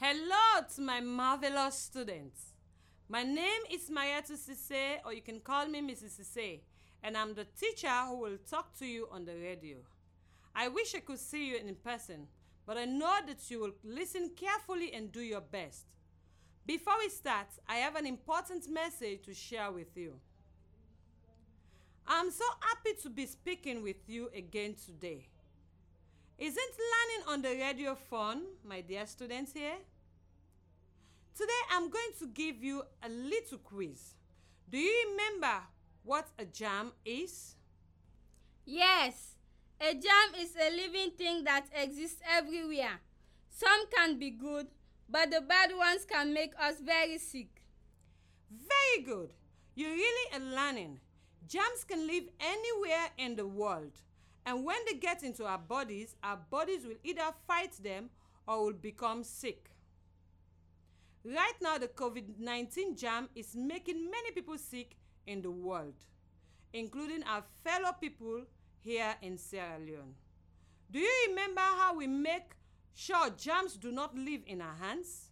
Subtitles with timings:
[0.00, 2.46] Hello to my marvelous students.
[3.08, 6.20] My name is Mayatu Sise, or you can call me Mrs.
[6.20, 6.58] Sise,
[7.00, 9.76] and I'm the teacher who will talk to you on the radio.
[10.52, 12.26] I wish I could see you in person,
[12.66, 15.84] but I know that you will listen carefully and do your best.
[16.66, 20.14] Before we start, I have an important message to share with you.
[22.04, 25.28] I'm so happy to be speaking with you again today.
[26.36, 29.76] Isn't learning on the radio fun, my dear students here?
[31.36, 34.14] Today I'm going to give you a little quiz.
[34.68, 35.62] Do you remember
[36.02, 37.54] what a jam is?
[38.66, 39.36] Yes,
[39.80, 43.00] a jam is a living thing that exists everywhere.
[43.50, 44.66] Some can be good,
[45.08, 47.62] but the bad ones can make us very sick.
[48.50, 49.32] Very good.
[49.76, 50.98] You're really are learning.
[51.46, 53.92] Germs can live anywhere in the world.
[54.46, 58.10] And when they get into our bodies, our bodies will either fight them
[58.46, 59.70] or will become sick.
[61.24, 65.94] Right now, the COVID 19 jam is making many people sick in the world,
[66.74, 68.42] including our fellow people
[68.80, 70.14] here in Sierra Leone.
[70.90, 72.54] Do you remember how we make
[72.94, 75.30] sure germs do not live in our hands?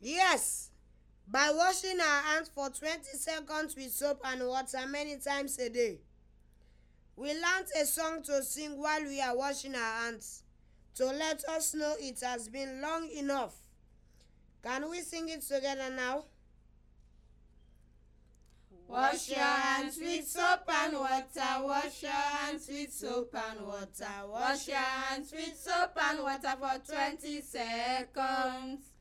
[0.00, 0.70] Yes,
[1.26, 6.00] by washing our hands for 20 seconds with soap and water many times a day.
[7.16, 10.42] We learnt a song to sing while we are washing our hands
[10.96, 13.54] to let us know it has been long enough.
[14.62, 16.24] Can we sing it together now?
[18.88, 21.62] Wash your hands with soap and water.
[21.62, 24.28] Wash your hands with soap and water.
[24.28, 28.93] Wash your hands with soap and water for 20 seconds.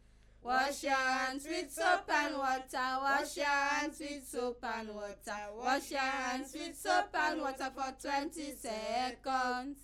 [0.44, 3.00] Wash your hands with soap and water.
[3.02, 5.38] Wash your hands with soap and water.
[5.56, 9.78] Wash your hands with soap and water for 20 seconds.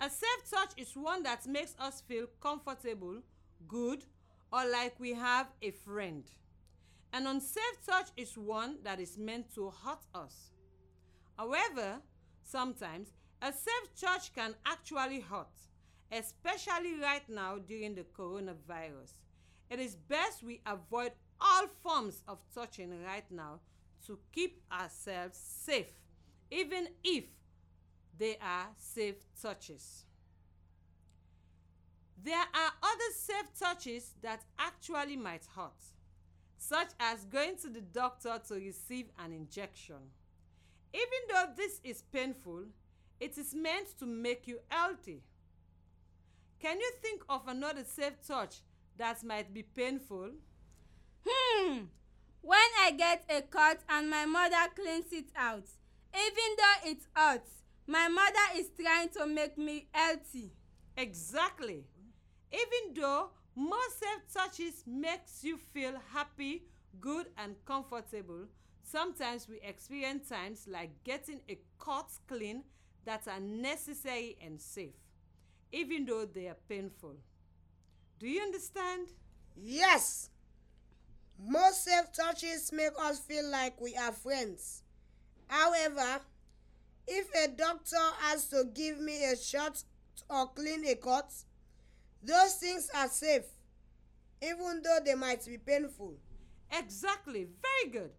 [0.00, 3.22] A safe touch is one that makes us feel comfortable,
[3.66, 4.04] good,
[4.52, 6.22] or like we have a friend.
[7.12, 10.52] An unsafe touch is one that is meant to hurt us.
[11.36, 12.00] However,
[12.44, 15.58] sometimes a safe touch can actually hurt,
[16.12, 19.14] especially right now during the coronavirus.
[19.70, 23.60] It is best we avoid all forms of touching right now
[24.06, 25.92] to keep ourselves safe,
[26.50, 27.24] even if
[28.18, 30.04] they are safe touches.
[32.22, 35.72] There are other safe touches that actually might hurt,
[36.56, 39.96] such as going to the doctor to receive an injection.
[40.92, 42.64] Even though this is painful,
[43.20, 45.22] it is meant to make you healthy.
[46.60, 48.60] Can you think of another safe touch
[48.98, 50.30] that might be painful?
[51.26, 51.84] Hmm,
[52.42, 55.64] when I get a cut and my mother cleans it out,
[56.14, 57.50] even though it hurts,
[57.86, 60.52] my mother is trying to make me healthy.
[60.96, 61.84] Exactly.
[62.52, 66.64] Even though most self-touches makes you feel happy,
[67.00, 68.46] good and comfortable,
[68.82, 72.62] sometimes we experience times like getting a cut clean
[73.04, 74.94] that are necessary and safe,
[75.72, 77.16] even though they are painful.
[78.18, 79.08] Do you understand?
[79.56, 80.30] Yes.
[81.38, 84.82] Most safe touches make us feel like we are friends.
[85.48, 86.20] However,
[87.06, 89.82] if a doctor has to give me a shot
[90.30, 91.30] or clean a cut,
[92.22, 93.44] those things are safe,
[94.42, 96.14] even though they might be painful.
[96.72, 97.48] Exactly.
[97.60, 98.10] Very good.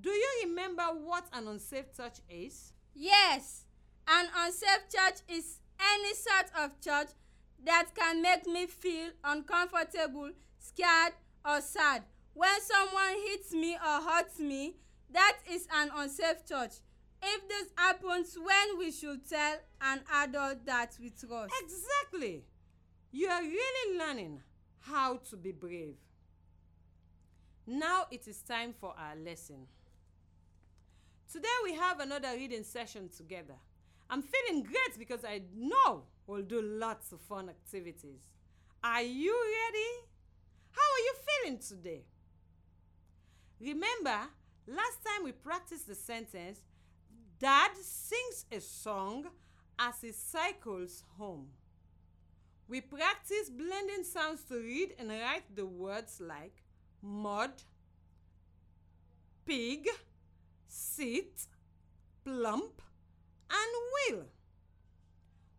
[0.00, 2.72] Do you remember what an unsafe touch is?
[2.94, 3.64] Yes,
[4.08, 7.08] an unsafe touch is any sort of touch
[7.64, 11.12] that can make me feel uncomfortable, scared,
[11.44, 12.02] or sad.
[12.34, 14.76] When someone hits me or hurts me,
[15.12, 16.74] that is an unsafe touch.
[17.22, 21.54] If this happens when we should tell an adult that we trust.
[21.62, 22.44] Exactly.
[23.12, 24.42] You are really learning
[24.80, 25.94] how to be brave.
[27.66, 29.66] Now it is time for our lesson.
[31.32, 33.54] Today we have another reading session together.
[34.10, 38.20] I'm feeling great because I know we'll do lots of fun activities.
[38.82, 40.06] Are you ready?
[40.70, 42.02] How are you feeling today?
[43.60, 44.28] Remember,
[44.66, 46.60] last time we practiced the sentence
[47.38, 49.26] Dad sings a song
[49.78, 51.48] as he cycles home.
[52.68, 56.62] We practice blending sounds to read and write the words like
[57.02, 57.52] mud,
[59.44, 59.88] pig,
[60.66, 61.46] sit,
[62.24, 62.80] plump,
[63.50, 64.24] and wheel.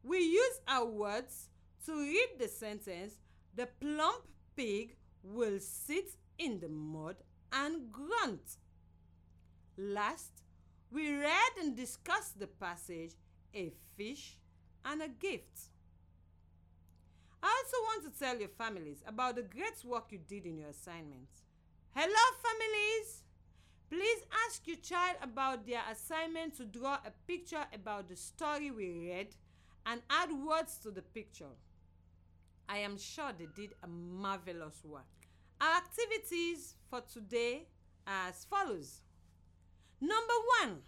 [0.03, 1.49] We use our words
[1.85, 3.15] to read the sentence
[3.55, 4.23] The plump
[4.55, 7.15] pig will sit in the mud
[7.51, 8.57] and grunt.
[9.77, 10.31] Last,
[10.91, 13.13] we read and discussed the passage
[13.53, 14.37] A fish
[14.83, 15.69] and a gift.
[17.41, 20.69] I also want to tell your families about the great work you did in your
[20.69, 21.43] assignments.
[21.93, 23.24] Hello, families!
[23.95, 28.89] Please ask your child about their assignment to draw a picture about the story we
[28.89, 29.27] read
[29.85, 31.55] and add words to the picture.
[32.67, 35.05] I am sure they did a marvelous work.
[35.61, 37.67] Our activities for today
[38.05, 38.99] are as follows.
[40.01, 40.79] Number one,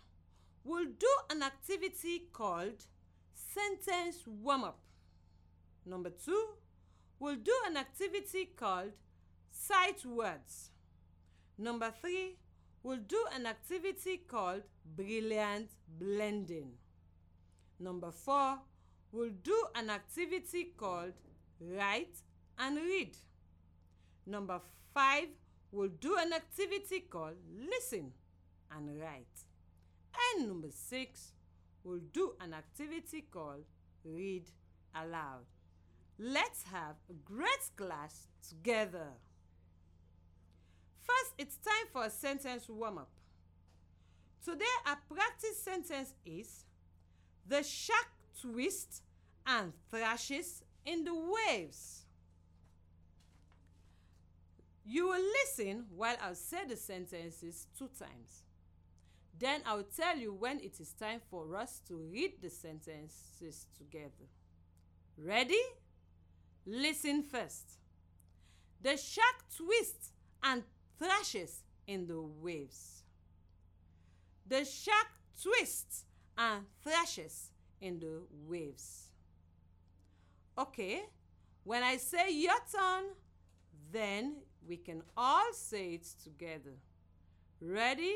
[0.65, 2.87] we'll do an activity called
[3.33, 4.79] sentence warm up.
[5.85, 6.45] Number two,
[7.19, 8.91] we'll do an activity called
[9.49, 10.71] sight words.
[11.57, 12.35] Number three,
[12.83, 14.63] we'll do an activity called
[14.95, 15.69] brilliant
[15.99, 16.71] blending.
[17.79, 18.59] Number four,
[19.11, 21.13] we'll do an activity called
[21.59, 22.17] write
[22.57, 23.15] and read.
[24.25, 24.59] Number
[24.93, 25.27] five,
[25.71, 28.11] we'll do an activity called listen
[28.71, 29.45] and write.
[30.35, 31.33] And number six,
[31.83, 33.63] we'll do an activity called
[34.03, 34.49] read
[34.95, 35.45] aloud.
[36.19, 39.09] Let's have a great class together.
[41.07, 43.09] First, it's time for a sentence warm up.
[44.43, 46.65] Today, our practice sentence is
[47.47, 48.07] The shark
[48.41, 49.01] twists
[49.45, 52.03] and thrashes in the waves.
[54.85, 58.43] You will listen while I'll say the sentences two times.
[59.37, 64.27] Then I'll tell you when it is time for us to read the sentences together.
[65.17, 65.61] Ready?
[66.65, 67.79] Listen first.
[68.81, 70.11] The shark twists
[70.43, 70.63] and
[70.97, 73.03] thrashes in the waves.
[74.47, 75.07] The shark
[75.41, 76.05] twists
[76.37, 77.51] and thrashes
[77.81, 79.07] in the waves.
[80.57, 81.03] Okay,
[81.63, 83.03] when I say your turn,
[83.91, 86.73] then we can all say it together.
[87.61, 88.15] Ready?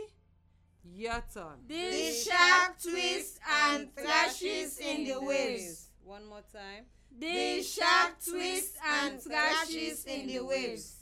[0.84, 1.60] Your turn.
[1.68, 5.90] The shark twists and thrashes in the waves.
[6.04, 6.86] One more time.
[7.20, 11.01] The shark twists and thrashes in the waves.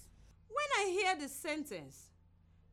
[0.50, 2.10] When I hear the sentence,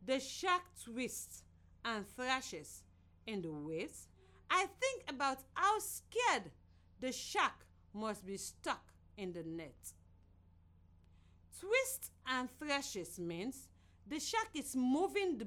[0.04, 1.42] the shark twists
[1.84, 2.82] and thrashes
[3.26, 4.08] in the waves,
[4.50, 6.50] I think about how scared
[7.00, 8.82] the shark must be stuck
[9.16, 9.92] in the net.
[11.58, 13.68] Twist and thrashes means
[14.06, 15.46] the shark is moving the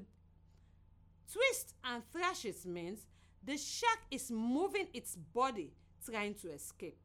[1.32, 3.06] twist and thrashes means
[3.44, 5.72] the shark is moving its body
[6.04, 6.98] trying to escape.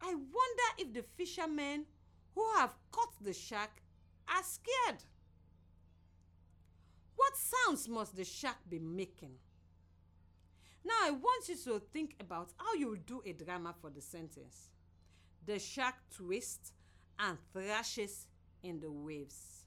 [0.00, 1.86] I wonder if the fishermen
[2.34, 3.70] who have caught the shark
[4.34, 5.02] are scared.
[7.16, 9.32] What sounds must the shark be making?
[10.84, 14.70] Now I want you to think about how you do a drama for the sentence.
[15.44, 16.72] The shark twists
[17.18, 18.26] and thrashes
[18.62, 19.66] in the waves.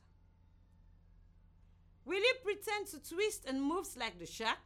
[2.06, 4.58] Will you pretend to twist and moves like the shark?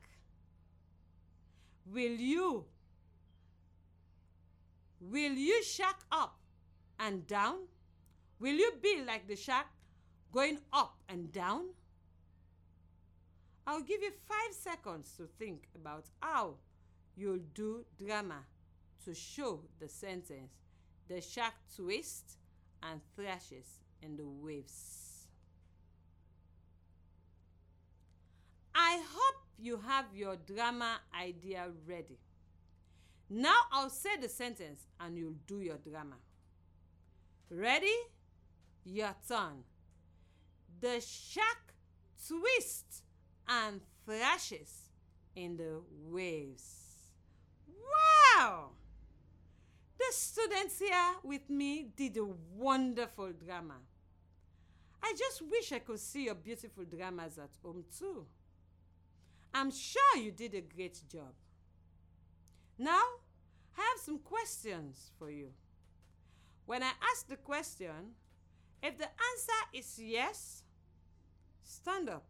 [1.86, 2.66] Will you
[5.02, 6.40] Will you shark up
[7.00, 7.58] and down?
[8.40, 9.68] Will you be like the shark
[10.36, 11.64] going up and down?
[13.66, 16.56] I'll give you five seconds to think about how
[17.16, 18.42] you'll do drama
[19.06, 20.52] to show the sentence
[21.08, 22.38] the shark twists
[22.84, 25.28] and thrashes in the waves.
[28.74, 32.20] I hope you have your drama idea ready.
[33.30, 36.18] Now I'll say the sentence and you'll do your drama.
[37.50, 37.96] Ready?
[38.84, 39.64] Your turn.
[40.80, 41.74] The shark
[42.28, 43.04] twists
[43.48, 44.90] and thrashes
[45.36, 46.86] in the waves.
[47.68, 48.70] Wow!
[49.98, 53.76] The students here with me did a wonderful drama.
[55.02, 58.26] I just wish I could see your beautiful dramas at home too.
[59.54, 61.34] I'm sure you did a great job.
[62.78, 63.04] Now,
[63.78, 65.52] I have some questions for you.
[66.66, 68.16] When I ask the question,
[68.84, 70.64] if the answer is yes,
[71.66, 72.24] stand up.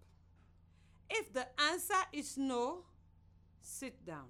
[1.10, 2.80] If the answer is no,
[3.62, 4.26] sit down.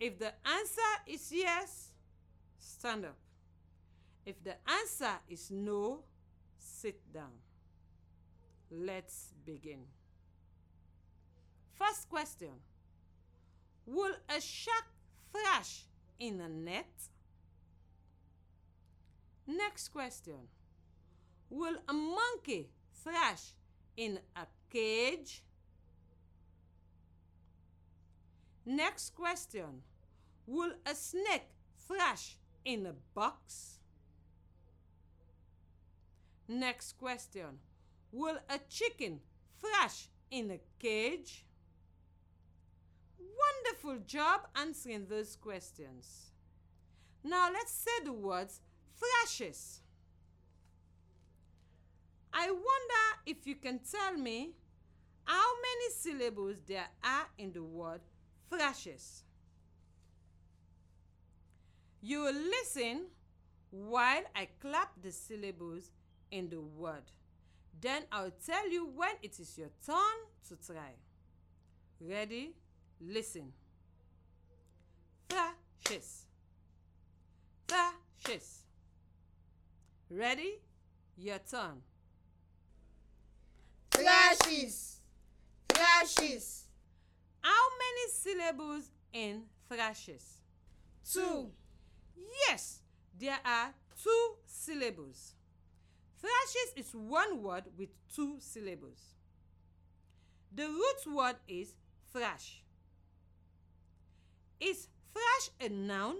[0.00, 1.90] If the answer is yes,
[2.58, 3.16] stand up.
[4.24, 6.00] If the answer is no,
[6.58, 7.36] sit down.
[8.70, 9.80] Let's begin.
[11.74, 12.50] First question
[13.86, 14.84] Will a shark
[15.32, 15.84] thrash
[16.18, 16.86] in a net?
[19.46, 20.48] Next question
[21.48, 22.70] Will a monkey
[23.02, 23.52] thrash
[23.96, 25.42] in a cage?
[28.66, 29.82] Next question
[30.46, 31.50] Will a snake
[31.86, 33.78] thrash in a box?
[36.48, 37.58] Next question
[38.12, 39.20] Will a chicken
[39.60, 41.44] thrash in a cage?
[43.18, 46.32] Wonderful job answering those questions.
[47.22, 48.60] Now let's say the words
[48.98, 49.80] thrashes.
[52.32, 54.50] I wonder if you can tell me
[55.24, 58.00] how many syllables there are in the word
[58.48, 59.22] thrashes.
[62.02, 63.06] You will listen
[63.70, 65.90] while I clap the syllables
[66.30, 67.02] in the word.
[67.80, 69.96] Then I'll tell you when it is your turn
[70.48, 70.92] to try.
[72.00, 72.52] Ready?
[73.00, 73.52] Listen.
[75.28, 76.24] Thrashes.
[77.68, 78.60] Thrashes.
[80.10, 80.58] Ready?
[81.16, 81.82] Your turn.
[84.00, 85.00] Thrashes.
[85.68, 86.64] Thrashes.
[87.40, 90.38] How many syllables in thrashes?
[91.12, 91.50] Two.
[92.48, 92.80] Yes,
[93.18, 95.34] there are two syllables.
[96.20, 99.14] Thrashes is one word with two syllables.
[100.54, 101.74] The root word is
[102.12, 102.62] thrash.
[104.60, 106.16] Is thrash a noun,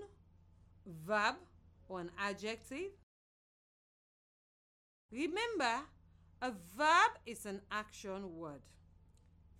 [1.07, 1.37] verb,
[1.89, 2.93] or an adjective?
[5.13, 5.81] Remember,
[6.43, 8.61] a verb is an action word.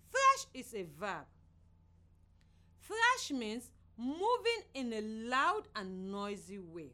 [0.09, 1.25] Thrash is a verb.
[2.81, 6.93] Thrash means moving in a loud and noisy way.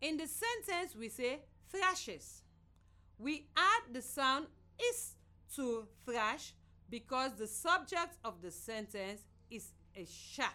[0.00, 1.38] In the sentence, we say
[1.70, 2.42] thrashes.
[3.18, 4.46] We add the sound
[4.90, 5.14] is
[5.56, 6.52] to thrash
[6.90, 10.54] because the subject of the sentence is a shark,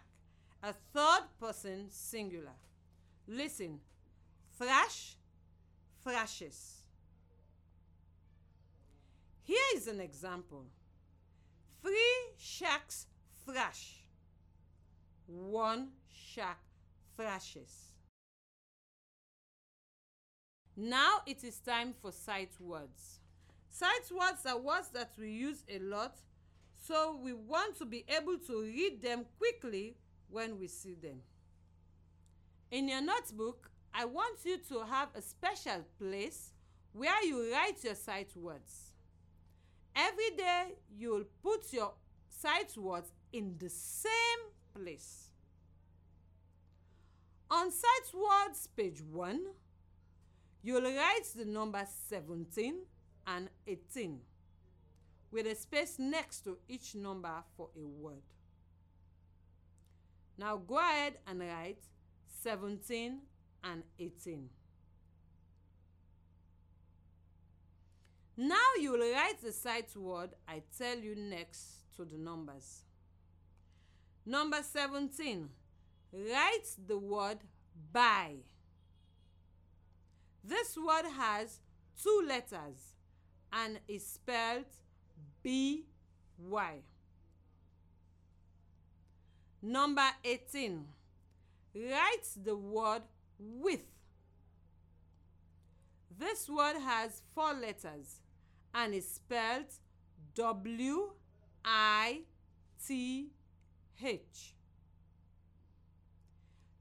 [0.61, 2.55] a third person singular.
[3.27, 3.79] Listen
[4.57, 5.15] thrash,
[6.03, 6.78] thrashes.
[9.49, 10.67] Here is an example
[11.81, 13.07] three shacks
[13.43, 14.03] thrash,
[15.25, 16.59] one shack
[17.17, 17.93] thrashes.
[20.77, 23.21] Now it is time for sight words.
[23.71, 26.19] Sight words are words that we use a lot,
[26.79, 29.95] so we want to be able to read them quickly
[30.29, 31.21] when we see them.
[32.69, 36.51] In your notebook, I want you to have a special place
[36.93, 38.88] where you write your sight words.
[39.99, 41.91] Every day, you'll put your
[42.29, 44.41] sight words in the same
[44.73, 45.31] place.
[47.51, 49.41] On sight words, page 1,
[50.63, 52.75] you'll write the number 17
[53.27, 54.19] and 18
[55.31, 58.23] with a space next to each number for a word.
[60.37, 61.83] Now go ahead and write
[62.41, 63.19] 17
[63.65, 64.49] and 18.
[68.41, 72.83] Now you will write the sight word I tell you next to the numbers.
[74.25, 75.49] Number 17.
[76.13, 77.39] Write the word
[77.91, 78.35] by.
[80.41, 81.59] This word has
[82.01, 82.93] two letters
[83.51, 84.71] and is spelled
[85.43, 85.83] B
[86.37, 86.75] Y.
[89.61, 90.85] Number 18.
[91.75, 93.01] Write the word
[93.37, 93.83] with.
[96.17, 98.21] This word has four letters
[98.79, 99.65] and is spelled
[100.35, 101.09] W
[101.65, 102.21] I
[102.85, 103.27] T
[104.01, 104.55] H.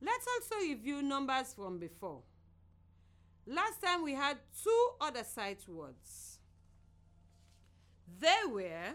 [0.01, 2.21] Let's also review numbers from before.
[3.47, 6.39] Last time we had two other sight words.
[8.21, 8.95] They were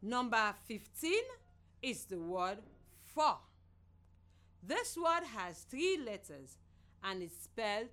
[0.00, 1.12] number 15
[1.82, 2.58] is the word
[3.14, 3.36] for.
[4.62, 6.56] This word has three letters
[7.04, 7.88] and is spelled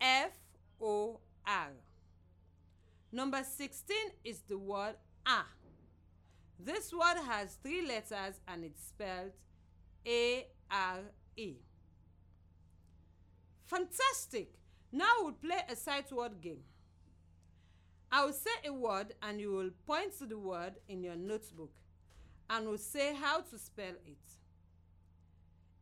[0.00, 0.32] F
[0.80, 1.70] O R.
[3.14, 5.42] Number 16 is the word a.
[6.58, 9.30] This word has three letters and it's spelled
[10.04, 10.98] A R
[11.36, 11.54] E.
[13.66, 14.54] Fantastic!
[14.90, 16.64] Now we'll play a sight word game.
[18.10, 21.70] I will say a word and you will point to the word in your notebook
[22.50, 24.18] and will say how to spell it.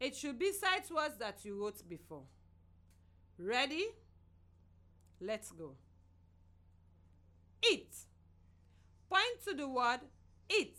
[0.01, 2.25] It should be sight words that you wrote before.
[3.39, 3.87] Ready?
[5.19, 5.77] Let's go.
[7.71, 7.95] Eat.
[9.09, 10.01] Point to the word
[10.49, 10.79] eat.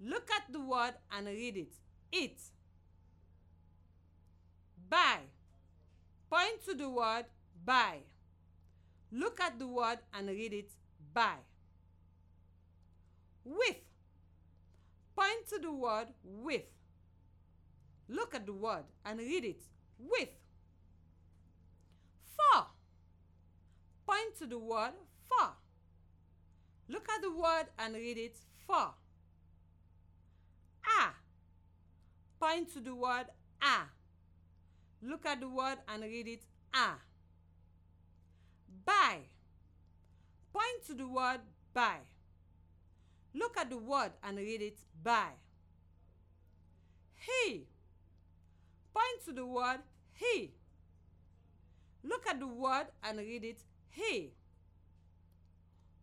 [0.00, 1.72] Look at the word and read it.
[2.12, 2.40] Eat.
[4.88, 5.18] Buy.
[6.30, 7.26] Point to the word
[7.64, 7.98] buy.
[9.12, 10.70] Look at the word and read it.
[11.12, 11.36] Buy.
[13.44, 13.76] With.
[15.16, 16.64] Point to the word with.
[18.08, 19.62] Look at the word and read it.
[19.98, 20.28] With.
[22.36, 22.66] For.
[24.06, 24.92] Point to the word.
[26.88, 28.36] Look at the word and read it.
[28.66, 28.94] For.
[30.86, 31.14] Ah.
[32.38, 33.26] Point to the word
[33.62, 33.88] ah.
[35.02, 36.42] Look at the word and read it.
[36.74, 36.98] Ah.
[38.84, 39.20] Buy.
[40.52, 41.40] Point to the word
[41.72, 41.98] buy.
[43.34, 44.78] Look at the word and read it.
[45.02, 45.30] Buy.
[47.16, 47.66] He.
[48.94, 49.80] Point to the word
[50.12, 50.52] he.
[52.04, 53.60] Look at the word and read it
[53.90, 54.32] he.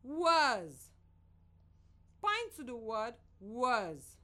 [0.03, 0.89] Was.
[2.21, 4.17] Point to the word was.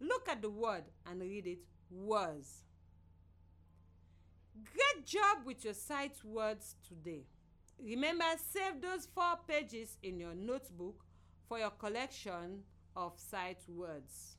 [0.00, 2.62] Look at the word and read it was.
[4.64, 7.24] Great job with your sight words today.
[7.82, 11.04] Remember, save those four pages in your notebook
[11.48, 12.62] for your collection
[12.96, 14.36] of sight words.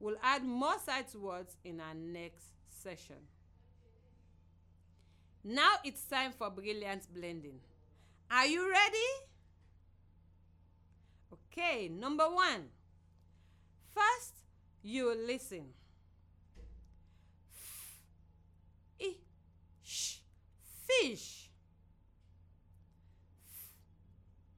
[0.00, 3.16] We'll add more sight words in our next session.
[5.44, 7.60] Now it's time for brilliant blending.
[8.30, 9.10] Are you ready?
[11.32, 12.68] Okay, number one.
[13.94, 14.34] First,
[14.82, 15.72] you listen.
[19.00, 19.14] F, I,
[19.82, 20.18] sh,
[20.86, 21.50] fish.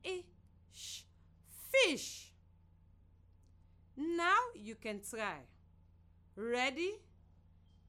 [0.05, 0.25] F, I,
[0.73, 1.03] sh,
[1.71, 2.33] fish.
[3.97, 5.39] Now you can try.
[6.37, 6.95] Ready?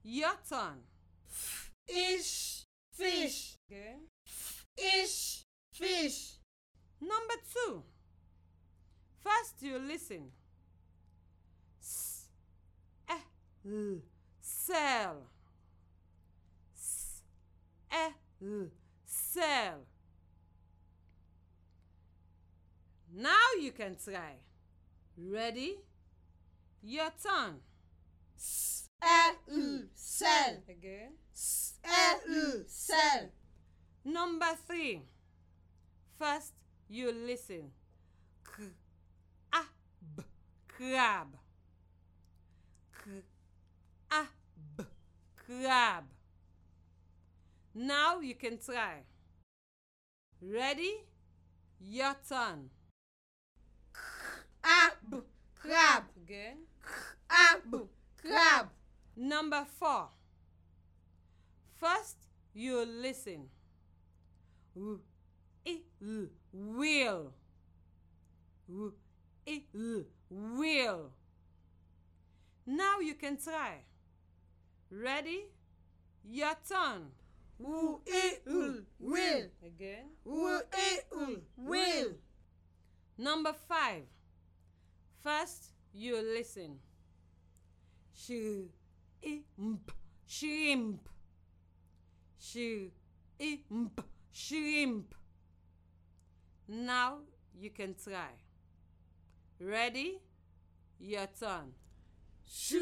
[0.04, 0.84] Your turn.
[1.88, 3.58] Ish, fish.
[3.72, 3.96] Okay.
[4.78, 5.46] Ish,
[5.82, 6.34] fish.
[7.02, 7.84] Number two.
[9.20, 10.32] First, you listen.
[11.82, 12.26] S,
[13.10, 13.14] eh,
[13.66, 13.98] l,
[14.40, 15.24] cell.
[16.76, 17.22] S,
[17.92, 18.12] eh,
[19.06, 19.80] cell.
[23.14, 24.36] Now you can try.
[25.18, 25.78] Ready?
[26.84, 27.56] Your turn.
[29.04, 29.36] L,
[29.96, 30.58] cell.
[30.70, 31.14] Again.
[31.84, 33.30] L, cell.
[34.06, 35.02] Number three.
[36.22, 36.54] First,
[36.88, 37.72] you listen.
[38.46, 38.64] K,
[39.54, 39.62] a,
[40.16, 40.22] b,
[40.68, 41.36] crab.
[42.94, 43.10] K,
[44.12, 44.22] a,
[44.78, 44.84] b,
[45.36, 46.04] crab.
[47.74, 48.98] Now you can try.
[50.40, 50.94] Ready?
[51.80, 52.70] Your turn.
[54.64, 55.24] Ab,
[55.56, 56.04] crab.
[56.24, 56.58] Again.
[57.32, 57.88] Ab,
[58.22, 58.70] crab.
[59.18, 60.10] Number four.
[61.78, 62.18] First,
[62.54, 63.48] you listen.
[64.76, 65.00] W,
[65.66, 67.34] l, will.
[69.48, 71.12] L, will.
[72.66, 73.76] Now you can try.
[74.90, 75.46] Ready?
[76.24, 77.08] Your turn.
[77.60, 79.44] W, i, l, will.
[79.66, 80.06] Again.
[80.26, 82.12] W, i, l, will.
[83.18, 84.04] Number five.
[85.24, 86.80] First, you listen.
[88.16, 88.32] Sh,
[89.24, 89.92] i, mp,
[90.28, 91.10] shrimp.
[92.40, 92.58] Sh,
[93.40, 93.60] i,
[94.32, 95.14] shrimp.
[96.72, 97.18] Now
[97.54, 98.32] you can try.
[99.60, 100.22] Ready?
[101.02, 101.74] Your turn.
[102.50, 102.76] Sh,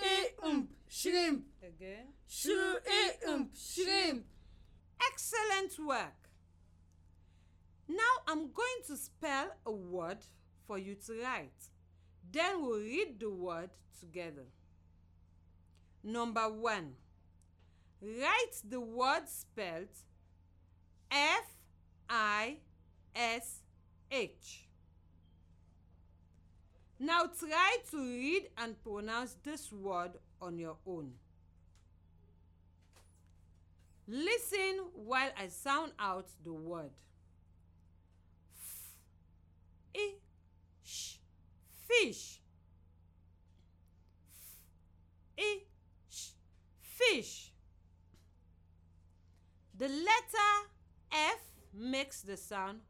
[0.00, 1.44] i, ump, shrimp.
[1.62, 2.08] Again.
[2.26, 4.24] Sh, i, ump, shrimp.
[5.00, 6.28] Excellent work.
[7.88, 10.18] Now I'm going to spell a word
[10.66, 11.70] for you to write.
[12.32, 14.46] Then we'll read the word together.
[16.02, 16.94] Number one.
[18.02, 19.94] Write the word spelled
[21.12, 21.44] F
[22.10, 22.58] I
[23.16, 23.62] S
[24.10, 24.68] H.
[26.98, 31.12] Now try to read and pronounce this word on your own.
[34.06, 36.90] Listen while I sound out the word.
[40.84, 41.16] Sh,
[41.88, 42.40] fish.
[45.36, 45.60] F, I,
[46.08, 46.28] sh,
[46.80, 47.52] fish.
[49.76, 50.68] The letter
[51.10, 51.40] F
[51.74, 52.80] makes the sound.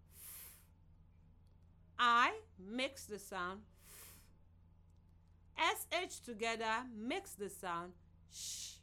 [1.99, 3.61] I makes the sound
[5.59, 5.87] F.
[5.91, 7.93] SH together makes the sound
[8.33, 8.75] sh.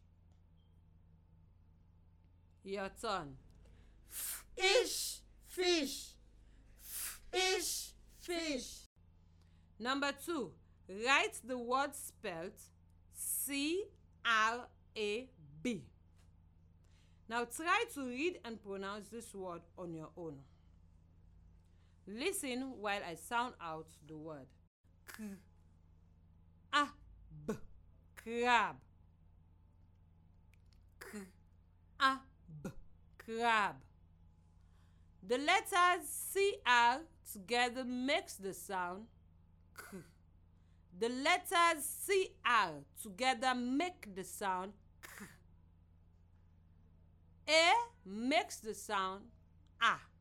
[2.64, 3.36] Your turn.
[4.58, 6.12] Ish, fish.
[7.34, 8.80] Ish, fish.
[9.80, 10.52] Number two,
[10.88, 12.60] write the word spelled
[13.14, 13.84] C
[14.26, 15.30] R A
[15.62, 15.84] B.
[17.28, 20.38] Now try to read and pronounce this word on your own.
[22.06, 24.48] Listen while I sound out the word.
[25.08, 25.24] K
[26.74, 26.88] A
[27.48, 27.54] B
[28.16, 28.76] crab.
[31.00, 31.20] K
[32.02, 32.20] A
[32.64, 32.70] B
[33.18, 33.76] crab.
[35.26, 39.06] The letters CR together makes the sound
[39.78, 39.98] K.
[41.00, 45.26] The letters CR together make the sound K.
[47.48, 47.72] A
[48.06, 49.24] makes the sound
[49.82, 50.13] A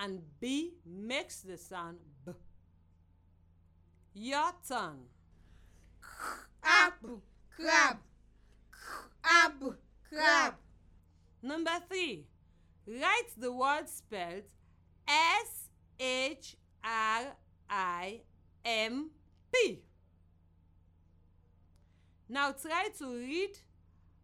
[0.00, 2.32] and B makes the sound B.
[4.14, 5.04] Your turn.
[6.64, 6.94] Ab,
[7.54, 7.98] crab.
[9.22, 9.76] Ab,
[10.08, 10.54] crab.
[11.42, 12.24] Number three.
[12.86, 14.48] Write the word spelled
[15.06, 17.36] S H R
[17.68, 18.22] I
[18.64, 19.10] M
[19.52, 19.82] P.
[22.28, 23.58] Now try to read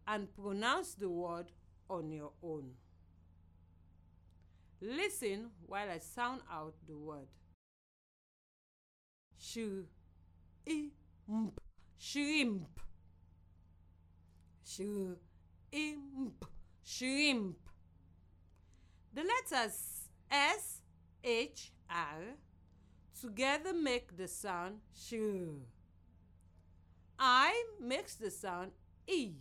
[0.07, 1.51] and pronounce the word
[1.89, 2.71] on your own.
[4.79, 7.27] Listen while I sound out the word.
[9.39, 9.87] Shrimp,
[11.97, 12.79] shrimp,
[14.63, 15.19] shrimp,
[16.83, 17.57] shrimp.
[19.13, 20.81] The letters S,
[21.23, 22.35] H, R
[23.19, 25.13] together make the sound sh.
[27.17, 28.73] I makes the sound
[29.07, 29.31] E.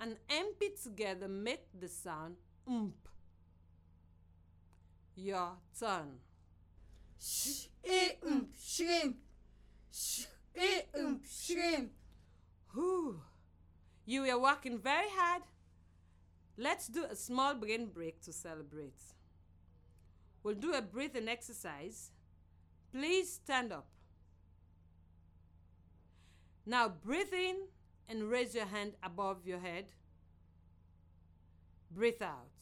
[0.00, 2.36] And MP together make the sound
[2.68, 3.05] ump.
[5.16, 6.20] Your turn.
[7.18, 9.16] Sh ump shrimp.
[9.90, 11.88] Sh e.
[12.74, 13.20] Whew.
[14.04, 15.42] You were working very hard.
[16.58, 19.00] Let's do a small brain break to celebrate.
[20.42, 22.10] We'll do a breathing exercise.
[22.92, 23.86] Please stand up.
[26.64, 27.56] Now breathe in
[28.08, 29.86] and raise your hand above your head.
[31.90, 32.55] Breathe out.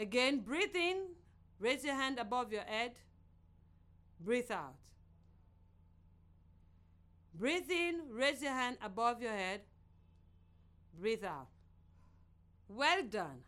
[0.00, 1.08] Again, breathe in,
[1.58, 2.92] raise your hand above your head.
[4.18, 4.76] Breathe out.
[7.34, 9.60] Breathe in, raise your hand above your head.
[10.98, 11.48] Breathe out.
[12.66, 13.44] Well done.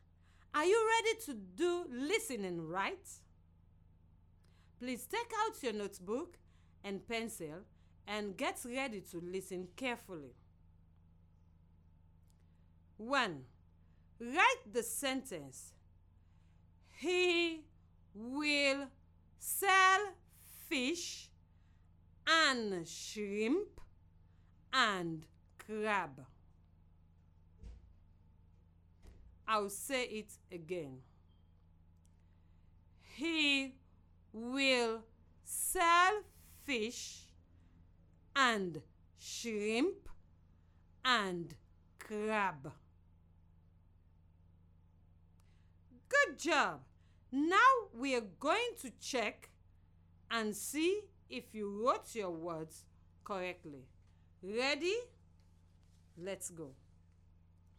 [0.55, 3.09] Are you ready to do listening right?
[4.79, 6.37] Please take out your notebook
[6.85, 7.65] and pencil
[8.07, 10.35] and get ready to listen carefully.
[12.99, 13.41] 1.
[14.21, 15.73] Write the sentence
[17.03, 17.65] He
[18.15, 18.87] will
[19.37, 20.15] sell
[20.69, 21.29] fish
[22.25, 23.81] and shrimp
[24.73, 25.27] and
[25.59, 26.25] crab.
[29.49, 30.99] I'll say it again.
[33.17, 33.75] He
[34.33, 35.03] will
[35.43, 36.23] sell
[36.65, 37.23] fish
[38.37, 38.81] and
[39.19, 40.09] shrimp
[41.05, 41.53] and
[41.99, 42.71] crab.
[46.09, 46.83] Good job.
[47.33, 47.57] Now
[47.95, 49.49] we are going to check
[50.31, 52.85] and see if you wrote your words
[53.25, 53.87] correctly.
[54.43, 54.97] Ready?
[56.19, 56.73] Let's go.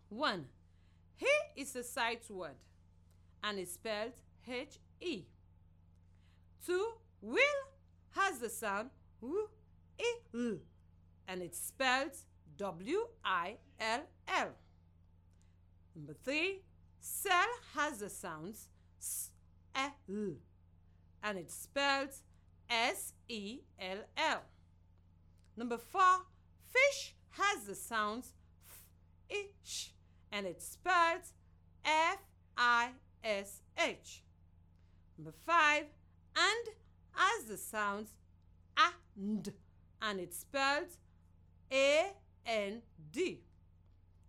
[0.09, 0.45] 1.
[1.15, 2.55] He is a sight word
[3.43, 4.13] and is spelled
[4.47, 5.25] H E.
[6.65, 6.87] 2.
[7.21, 7.39] Will
[8.15, 8.89] has the sound
[9.21, 9.47] W
[9.99, 10.57] E L
[11.27, 12.17] and it's spelled
[12.57, 14.49] W I L L.
[15.95, 16.63] Number 3.
[16.99, 18.67] Cell has the sounds
[18.99, 19.29] S
[19.75, 22.15] And it's spelled
[22.69, 24.41] S E L L.
[25.55, 26.01] Number 4.
[26.65, 28.33] Fish has the sounds
[29.29, 29.93] F
[30.31, 31.21] and it's spelled
[31.85, 32.17] F
[32.57, 32.89] I
[33.23, 34.23] S H.
[35.17, 35.85] Number five,
[36.35, 36.75] and
[37.11, 38.09] has the sounds
[39.15, 39.53] and,
[40.01, 40.97] and it's spelled
[41.71, 42.13] A
[42.45, 42.81] N
[43.11, 43.41] D.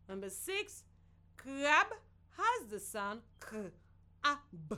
[0.08, 0.84] Number six,
[1.36, 1.86] crab
[2.36, 3.56] has the sound k
[4.24, 4.36] a
[4.68, 4.76] b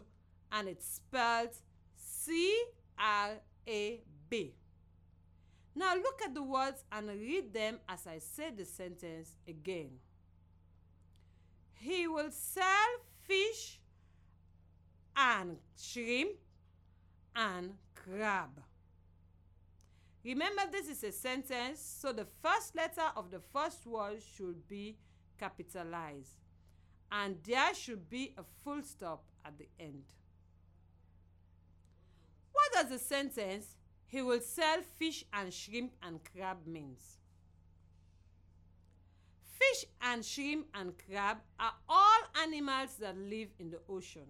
[0.53, 1.57] and it's spelled
[1.97, 2.63] C
[2.99, 3.31] R
[3.69, 4.55] A B.
[5.75, 9.91] Now look at the words and read them as I say the sentence again.
[11.75, 12.65] He will sell
[13.27, 13.81] fish
[15.17, 16.31] and shrimp
[17.35, 18.63] and crab.
[20.25, 24.97] Remember, this is a sentence, so the first letter of the first word should be
[25.39, 26.41] capitalized,
[27.13, 30.03] and there should be a full stop at the end.
[32.66, 33.76] What does the sentence,
[34.07, 37.18] he will sell fish and shrimp and crab means?
[39.59, 44.26] Fish and shrimp and crab are all animals that live in the ocean.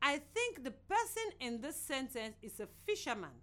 [0.00, 3.42] I think the person in this sentence is a fisherman.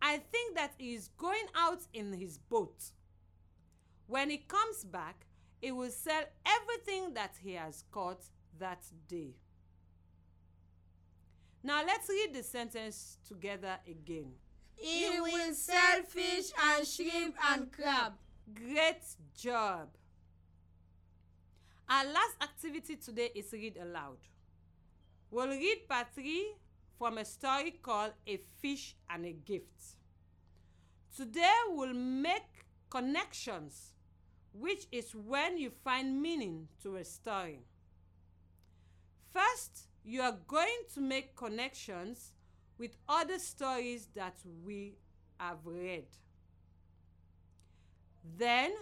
[0.00, 2.82] I think that he is going out in his boat.
[4.06, 5.26] When he comes back,
[5.60, 8.22] he will sell everything that he has caught
[8.58, 9.34] that day.
[11.62, 14.32] Now let's read the sentence together again.
[14.74, 18.12] He will sell fish and shrimp and crab.
[18.54, 19.02] Great
[19.36, 19.88] job.
[21.90, 24.18] Our last activity today is read aloud.
[25.30, 26.54] We'll read part 3
[26.98, 29.96] from a story called A Fish and a Gift.
[31.16, 33.94] Today we'll make connections,
[34.52, 37.60] which is when you find meaning to a story.
[39.32, 42.32] First, you are going to make connections
[42.78, 44.94] with other stories that we
[45.38, 46.06] have read.
[48.38, 48.72] Then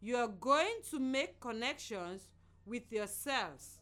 [0.00, 2.26] you are going to make connections
[2.66, 3.78] with yourselves.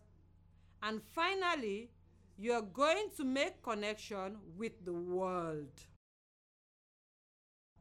[0.83, 1.89] And finally,
[2.37, 5.73] you are going to make connection with the world.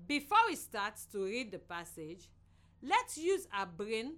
[0.08, 2.29] Before we start to read the passage,
[2.82, 4.13] let's use our brain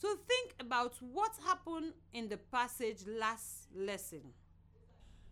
[0.00, 4.22] to think about what happened in the passage last lesson.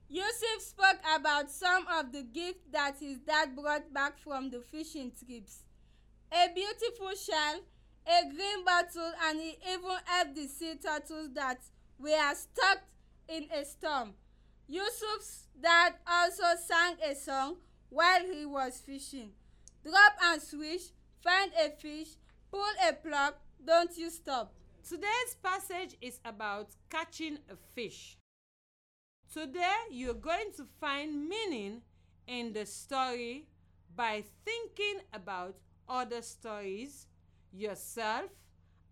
[0.09, 5.11] Yusuf spoke about some of the gifts that his dad brought back from the fishing
[5.11, 5.65] trips.
[6.33, 7.61] A beautiful shell,
[8.07, 11.59] a green bottle, and he even helped the sea turtles that
[11.99, 12.83] were stuck
[13.29, 14.15] in a storm.
[14.69, 17.57] Yusuf's dad also sang a song
[17.89, 19.31] while he was fishing.
[19.85, 20.91] Drop and swish,
[21.23, 22.09] find a fish,
[22.51, 24.55] pull a plug, don't you stop.
[24.89, 28.19] Today's passage is about catching a fish.
[29.33, 31.83] Today, you're going to find meaning
[32.27, 33.49] in the story
[33.95, 35.57] by thinking about
[35.89, 37.07] other stories,
[37.53, 38.31] yourself,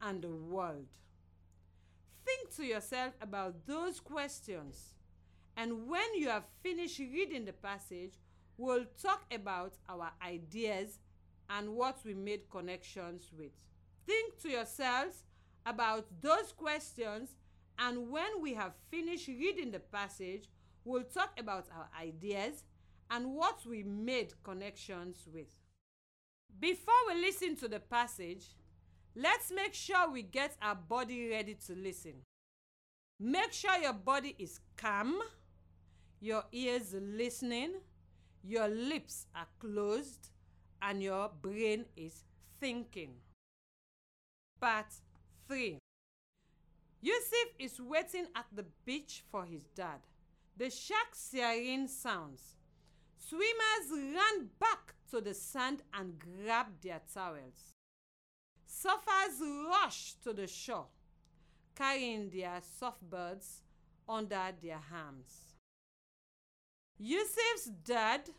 [0.02, 0.88] and the world.
[2.24, 4.94] Think to yourself about those questions,
[5.56, 8.14] and when you have finished reading the passage,
[8.56, 10.98] we'll talk about our ideas
[11.48, 13.52] and what we made connections with.
[14.06, 15.24] Think to yourselves
[15.66, 17.30] about those questions,
[17.78, 20.48] and when we have finished reading the passage,
[20.84, 22.64] we'll talk about our ideas
[23.10, 25.48] and what we made connections with.
[26.60, 28.46] Before we listen to the passage,
[29.16, 32.22] let's make sure we get our body ready to listen.
[33.18, 35.20] Make sure your body is calm,
[36.20, 37.74] your ears listening,
[38.42, 40.30] your lips are closed,
[40.82, 42.24] and your brain is
[42.60, 43.14] thinking.
[44.60, 44.86] Part
[45.48, 45.78] 3
[47.00, 50.00] Yusuf is waiting at the beach for his dad.
[50.56, 52.54] The shark siren sounds.
[53.18, 57.74] Swimmers run back to the sand and grab their towels.
[58.66, 60.86] Surfers rush to the shore,
[61.74, 63.60] carrying their surfboards
[64.08, 65.56] under their arms.
[66.98, 68.30] Yusuf's dad,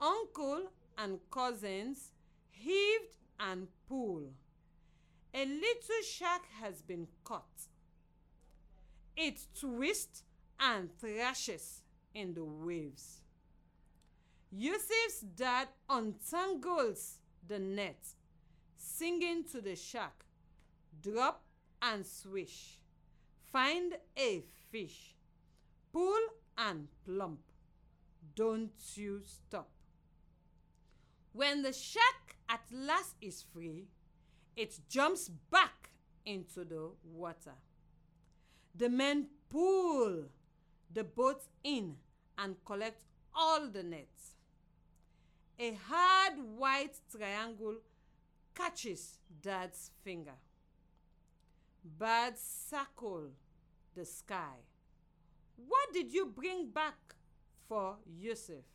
[0.00, 2.12] uncle, and cousins
[2.50, 4.34] heaved and pulled.
[5.32, 7.68] A little shark has been caught.
[9.16, 10.24] It twists
[10.58, 11.82] and thrashes
[12.14, 13.20] in the waves.
[14.50, 18.04] Yusuf's dad untangles the net,
[18.76, 20.24] singing to the shark,
[21.00, 21.44] Drop
[21.80, 22.78] and swish,
[23.52, 25.14] find a fish,
[25.92, 26.20] pull
[26.58, 27.40] and plump,
[28.34, 29.70] don't you stop.
[31.32, 33.86] When the shark at last is free,
[34.60, 35.88] it jumps back
[36.26, 37.54] into the water.
[38.74, 40.24] The men pull
[40.92, 41.96] the boat in
[42.36, 44.34] and collect all the nets.
[45.58, 47.76] A hard white triangle
[48.54, 50.36] catches Dad's finger.
[51.82, 53.30] Birds circle
[53.94, 54.58] the sky.
[55.56, 57.14] What did you bring back
[57.66, 58.66] for Yusuf?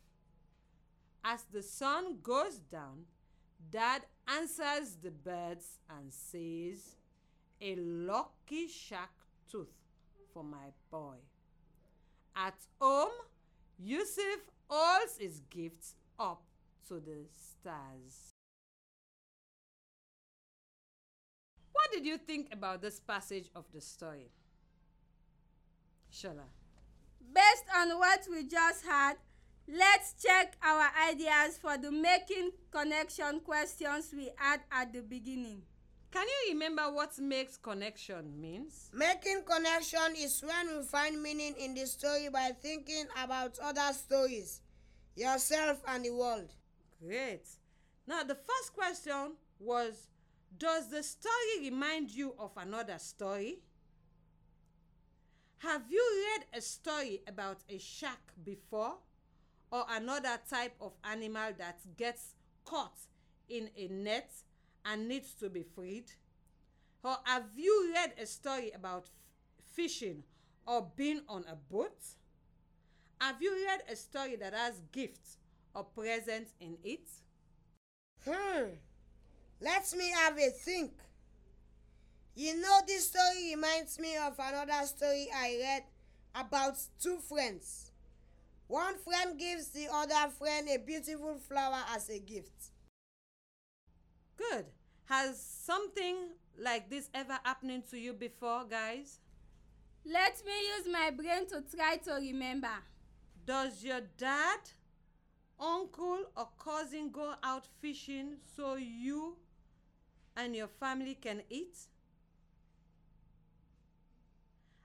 [1.24, 3.04] As the sun goes down,
[3.70, 6.96] Dad answers the birds and says,
[7.60, 9.10] A lucky shark
[9.50, 9.72] tooth
[10.32, 11.16] for my boy.
[12.34, 13.12] At home,
[13.78, 16.42] Yusuf holds his gifts up
[16.88, 18.32] to the stars.
[21.72, 24.30] What did you think about this passage of the story?
[26.12, 26.48] Shola.
[27.34, 29.16] Based on what we just had,
[29.68, 35.62] let's check our ideas for the making connection questions we had at the beginning.
[36.12, 38.90] Can you remember what makes connection means?
[38.94, 44.62] Making connection is when we find meaning in the story by thinking about other stories,
[45.14, 46.54] yourself, and the world.
[47.04, 47.42] Great.
[48.06, 50.08] Now, the first question was
[50.56, 53.58] Does the story remind you of another story?
[55.58, 58.94] Have you read a story about a shark before?
[59.70, 62.96] Or another type of animal that gets caught
[63.48, 64.30] in a net
[64.84, 66.10] and needs to be freed?
[67.02, 69.06] Or have you read a story about
[69.74, 70.22] fishing
[70.66, 71.98] or being on a boat?
[73.20, 75.38] Have you read a story that has gifts
[75.74, 77.08] or presents in it?
[78.24, 78.70] Hmm.
[79.60, 80.92] Let me have a think.
[82.34, 85.82] You know, this story reminds me of another story I read
[86.34, 87.85] about two friends.
[88.68, 92.70] One friend gives the other friend a beautiful flower as a gift.
[94.36, 94.66] Good.
[95.04, 96.16] Has something
[96.58, 99.20] like this ever happening to you before, guys?
[100.04, 102.70] Let me use my brain to try to remember.
[103.44, 104.58] Does your dad,
[105.60, 109.36] uncle, or cousin go out fishing so you
[110.36, 111.76] and your family can eat?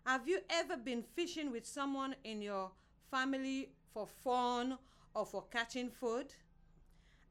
[0.06, 2.72] Have you ever been fishing with someone in your
[3.12, 4.78] family for fun
[5.14, 6.34] or for catching food?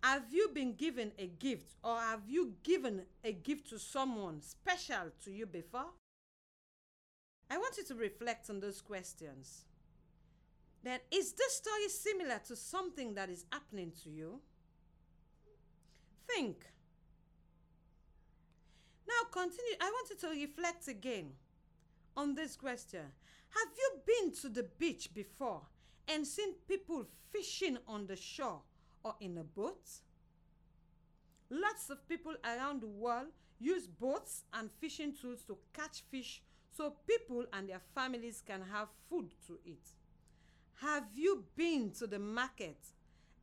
[0.03, 5.11] Have you been given a gift or have you given a gift to someone special
[5.25, 5.91] to you before?
[7.51, 9.65] I want you to reflect on those questions.
[10.83, 14.41] Then, is this story similar to something that is happening to you?
[16.27, 16.65] Think.
[19.07, 19.75] Now, continue.
[19.81, 21.33] I want you to reflect again
[22.17, 23.01] on this question.
[23.01, 25.63] Have you been to the beach before
[26.11, 28.61] and seen people fishing on the shore
[29.05, 29.89] or in a boat?
[31.49, 36.95] Lots of people around the world use boats and fishing tools to catch fish so
[37.07, 39.87] people and their families can have food to eat.
[40.81, 42.79] Have you been to the market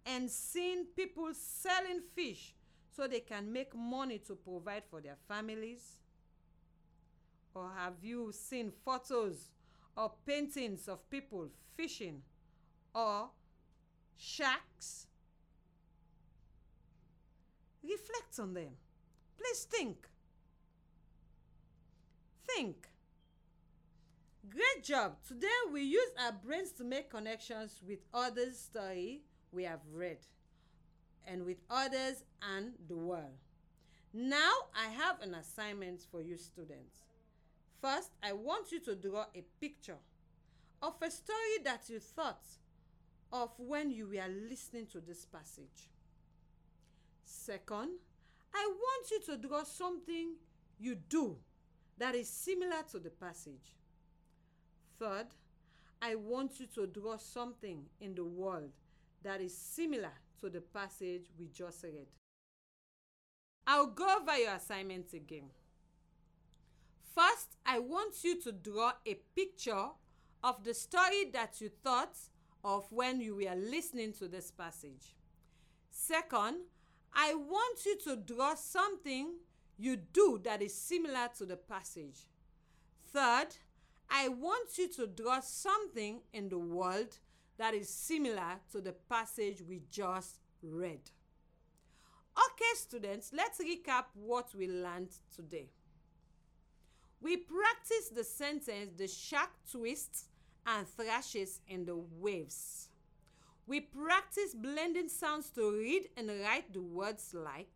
[0.05, 2.55] and seen people selling fish
[2.95, 5.99] so they can make money to provide for their families?
[7.53, 9.51] Or have you seen photos
[9.95, 12.21] or paintings of people fishing
[12.97, 13.29] or
[14.17, 15.05] shacks?
[17.83, 18.71] Reflect on them.
[19.37, 20.07] Please think.
[22.47, 22.89] Think.
[24.49, 25.17] Great job!
[25.27, 30.19] Today we use our brains to make connections with others' story we have read
[31.27, 33.37] and with others and the world.
[34.13, 37.03] Now I have an assignment for you students.
[37.81, 39.99] First, I want you to draw a picture
[40.81, 42.41] of a story that you thought
[43.31, 45.89] of when you were listening to this passage.
[47.23, 47.89] Second,
[48.53, 50.35] I want you to draw something
[50.79, 51.37] you do
[51.97, 53.75] that is similar to the passage.
[54.99, 55.27] Third,
[56.01, 58.71] I want you to draw something in the world
[59.23, 60.11] that is similar
[60.41, 62.07] to the passage we just read.
[63.65, 65.49] I'll go over your assignment again.
[67.13, 69.87] First, I want you to draw a picture
[70.43, 72.15] of the story that you thought
[72.67, 75.15] of when you were listening to this passage.
[75.89, 76.57] Second,
[77.13, 79.35] I want you to draw something
[79.77, 82.27] you do that is similar to the passage.
[83.13, 83.47] Third,
[84.09, 87.17] I want you to draw something in the world
[87.57, 90.99] that is similar to the passage we just read.
[92.37, 95.69] Okay, students, let's recap what we learned today.
[97.21, 100.25] We practiced the sentence the shark twists
[100.67, 102.89] and thrashes in the waves.
[103.65, 107.69] We practice blending sounds to read and write the words like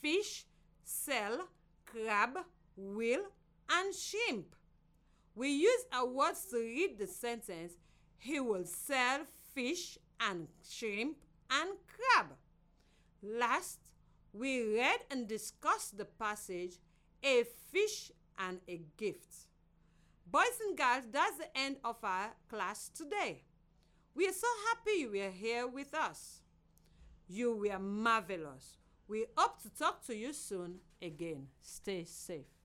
[0.00, 0.44] fish,
[0.84, 1.48] cell,
[1.86, 2.38] crab,
[2.76, 3.22] wheel,
[3.70, 4.54] and shrimp.
[5.34, 7.74] We use our words to read the sentence
[8.18, 9.20] He will sell
[9.54, 11.16] fish and shrimp
[11.50, 12.26] and crab.
[13.22, 13.80] Last,
[14.32, 16.78] we read and discussed the passage
[17.22, 19.49] A fish and a gift.
[20.30, 23.42] Boys and girls, that's the end of our class today.
[24.14, 26.42] We are so happy you were here with us.
[27.26, 28.78] You were marvelous.
[29.08, 31.48] We hope to talk to you soon again.
[31.62, 32.59] Stay safe.